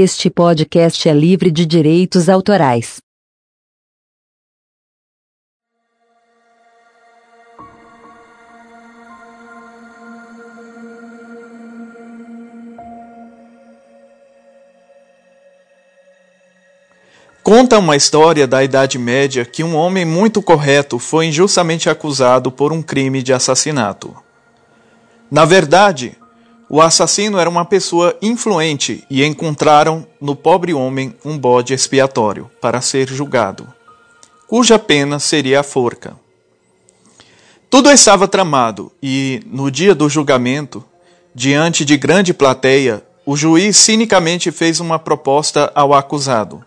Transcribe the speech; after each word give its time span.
Este 0.00 0.30
podcast 0.30 1.08
é 1.08 1.12
livre 1.12 1.50
de 1.50 1.66
direitos 1.66 2.28
autorais. 2.28 2.98
Conta 17.42 17.76
uma 17.80 17.96
história 17.96 18.46
da 18.46 18.62
Idade 18.62 18.96
Média 19.00 19.44
que 19.44 19.64
um 19.64 19.74
homem 19.74 20.04
muito 20.04 20.40
correto 20.40 21.00
foi 21.00 21.26
injustamente 21.26 21.90
acusado 21.90 22.52
por 22.52 22.72
um 22.72 22.80
crime 22.80 23.20
de 23.20 23.32
assassinato. 23.32 24.14
Na 25.28 25.44
verdade, 25.44 26.16
o 26.68 26.82
assassino 26.82 27.38
era 27.38 27.48
uma 27.48 27.64
pessoa 27.64 28.16
influente 28.20 29.02
e 29.08 29.24
encontraram 29.24 30.06
no 30.20 30.36
pobre 30.36 30.74
homem 30.74 31.14
um 31.24 31.38
bode 31.38 31.72
expiatório 31.72 32.50
para 32.60 32.80
ser 32.80 33.08
julgado, 33.08 33.66
cuja 34.46 34.78
pena 34.78 35.18
seria 35.18 35.60
a 35.60 35.62
forca. 35.62 36.16
Tudo 37.70 37.90
estava 37.90 38.28
tramado 38.28 38.92
e, 39.02 39.42
no 39.46 39.70
dia 39.70 39.94
do 39.94 40.08
julgamento, 40.08 40.84
diante 41.34 41.84
de 41.84 41.96
grande 41.96 42.34
plateia, 42.34 43.02
o 43.24 43.36
juiz 43.36 43.76
cinicamente 43.76 44.50
fez 44.50 44.80
uma 44.80 44.98
proposta 44.98 45.70
ao 45.74 45.92
acusado. 45.92 46.64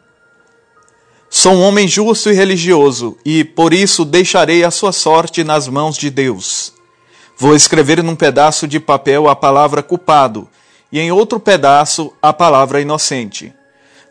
Sou 1.30 1.54
um 1.54 1.62
homem 1.62 1.88
justo 1.88 2.30
e 2.30 2.34
religioso, 2.34 3.18
e 3.26 3.44
por 3.44 3.74
isso 3.74 4.04
deixarei 4.04 4.64
a 4.64 4.70
sua 4.70 4.92
sorte 4.92 5.44
nas 5.44 5.68
mãos 5.68 5.98
de 5.98 6.10
Deus. 6.10 6.74
Vou 7.42 7.56
escrever 7.56 8.04
num 8.04 8.16
pedaço 8.16 8.68
de 8.68 8.80
papel 8.80 9.28
a 9.28 9.36
palavra 9.36 9.82
culpado 9.82 10.48
e 10.92 11.00
em 11.00 11.12
outro 11.12 11.40
pedaço 11.40 12.14
a 12.22 12.32
palavra 12.32 12.80
inocente. 12.80 13.52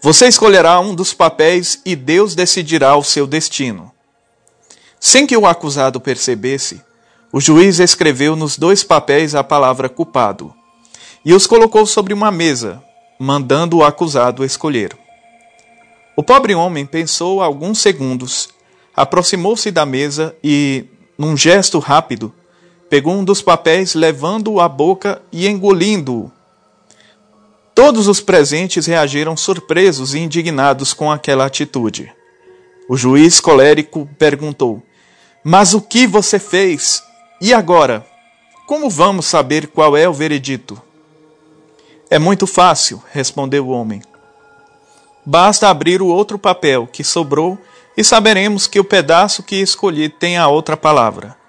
Você 0.02 0.26
escolherá 0.26 0.80
um 0.80 0.96
dos 0.96 1.14
papéis 1.14 1.80
e 1.86 1.94
Deus 1.94 2.34
decidirá 2.34 2.96
o 2.96 3.04
seu 3.04 3.28
destino. 3.28 3.92
Sem 4.98 5.28
que 5.28 5.36
o 5.36 5.46
acusado 5.46 6.00
percebesse, 6.00 6.82
o 7.32 7.40
juiz 7.40 7.78
escreveu 7.78 8.34
nos 8.34 8.58
dois 8.58 8.82
papéis 8.82 9.32
a 9.36 9.44
palavra 9.44 9.88
culpado 9.88 10.52
e 11.24 11.32
os 11.32 11.46
colocou 11.46 11.86
sobre 11.86 12.12
uma 12.12 12.32
mesa, 12.32 12.82
mandando 13.16 13.76
o 13.76 13.84
acusado 13.84 14.44
escolher. 14.44 14.98
O 16.16 16.22
pobre 16.24 16.52
homem 16.56 16.84
pensou 16.84 17.40
alguns 17.40 17.78
segundos, 17.78 18.48
aproximou-se 18.92 19.70
da 19.70 19.86
mesa 19.86 20.34
e, 20.42 20.86
num 21.16 21.36
gesto 21.36 21.78
rápido, 21.78 22.34
pegou 22.90 23.14
um 23.14 23.24
dos 23.24 23.40
papéis, 23.40 23.94
levando-o 23.94 24.60
à 24.60 24.68
boca 24.68 25.22
e 25.30 25.46
engolindo-o. 25.46 26.30
Todos 27.72 28.08
os 28.08 28.20
presentes 28.20 28.84
reagiram 28.84 29.36
surpresos 29.36 30.12
e 30.12 30.18
indignados 30.18 30.92
com 30.92 31.10
aquela 31.10 31.46
atitude. 31.46 32.12
O 32.88 32.96
juiz 32.96 33.38
colérico 33.38 34.10
perguntou: 34.18 34.82
Mas 35.44 35.72
o 35.72 35.80
que 35.80 36.04
você 36.04 36.40
fez? 36.40 37.00
E 37.40 37.54
agora? 37.54 38.04
Como 38.66 38.90
vamos 38.90 39.26
saber 39.26 39.68
qual 39.68 39.96
é 39.96 40.08
o 40.08 40.12
veredito? 40.12 40.80
É 42.10 42.18
muito 42.18 42.46
fácil, 42.46 43.02
respondeu 43.12 43.68
o 43.68 43.70
homem. 43.70 44.02
Basta 45.24 45.68
abrir 45.68 46.02
o 46.02 46.08
outro 46.08 46.38
papel 46.38 46.88
que 46.88 47.04
sobrou 47.04 47.56
e 47.96 48.02
saberemos 48.02 48.66
que 48.66 48.80
o 48.80 48.84
pedaço 48.84 49.42
que 49.44 49.56
escolhi 49.56 50.08
tem 50.08 50.36
a 50.36 50.48
outra 50.48 50.76
palavra 50.76 51.39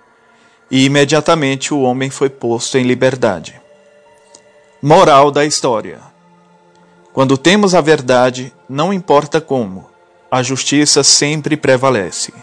e 0.71 0.85
imediatamente 0.85 1.73
o 1.73 1.81
homem 1.81 2.09
foi 2.09 2.29
posto 2.29 2.77
em 2.77 2.83
liberdade. 2.83 3.59
Moral 4.81 5.29
da 5.29 5.45
história: 5.45 5.99
Quando 7.11 7.37
temos 7.37 7.75
a 7.75 7.81
verdade, 7.81 8.53
não 8.69 8.93
importa 8.93 9.41
como, 9.41 9.89
a 10.31 10.41
justiça 10.41 11.03
sempre 11.03 11.57
prevalece. 11.57 12.33